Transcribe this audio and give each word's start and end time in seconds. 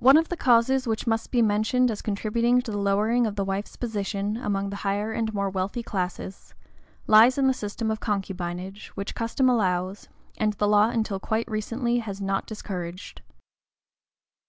One 0.00 0.16
of 0.16 0.30
the 0.30 0.36
causes 0.36 0.88
which 0.88 1.06
must 1.06 1.30
be 1.30 1.42
mentioned 1.42 1.92
as 1.92 2.02
contributing 2.02 2.60
to 2.60 2.72
the 2.72 2.76
lowering 2.76 3.24
of 3.24 3.36
the 3.36 3.44
wife's 3.44 3.76
position, 3.76 4.36
among 4.36 4.70
the 4.70 4.74
higher 4.82 5.12
and 5.12 5.32
more 5.32 5.48
wealthy 5.48 5.84
classes, 5.84 6.54
lies 7.06 7.38
in 7.38 7.46
the 7.46 7.54
system 7.54 7.88
of 7.88 8.00
concubinage 8.00 8.88
which 8.96 9.14
custom 9.14 9.48
allows, 9.48 10.08
and 10.38 10.54
the 10.54 10.66
law 10.66 10.88
until 10.88 11.20
quite 11.20 11.48
recently 11.48 11.98
has 12.00 12.20
not 12.20 12.46
discouraged. 12.46 13.22